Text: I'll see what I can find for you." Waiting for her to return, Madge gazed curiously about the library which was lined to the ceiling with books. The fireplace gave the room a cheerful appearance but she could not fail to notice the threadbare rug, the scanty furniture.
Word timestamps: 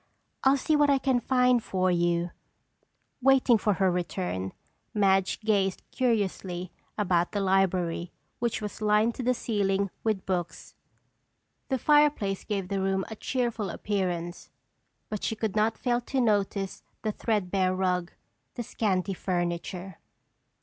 I'll 0.43 0.57
see 0.57 0.75
what 0.75 0.89
I 0.89 0.97
can 0.97 1.19
find 1.19 1.63
for 1.63 1.91
you." 1.91 2.31
Waiting 3.21 3.59
for 3.59 3.73
her 3.73 3.85
to 3.89 3.91
return, 3.91 4.51
Madge 4.95 5.39
gazed 5.41 5.83
curiously 5.91 6.71
about 6.97 7.33
the 7.33 7.39
library 7.39 8.11
which 8.39 8.63
was 8.63 8.81
lined 8.81 9.13
to 9.13 9.21
the 9.21 9.35
ceiling 9.35 9.91
with 10.03 10.25
books. 10.25 10.73
The 11.69 11.77
fireplace 11.77 12.43
gave 12.43 12.67
the 12.67 12.81
room 12.81 13.05
a 13.11 13.15
cheerful 13.15 13.69
appearance 13.69 14.49
but 15.07 15.23
she 15.23 15.35
could 15.35 15.55
not 15.55 15.77
fail 15.77 16.01
to 16.01 16.19
notice 16.19 16.81
the 17.03 17.11
threadbare 17.11 17.75
rug, 17.75 18.11
the 18.55 18.63
scanty 18.63 19.13
furniture. 19.13 19.99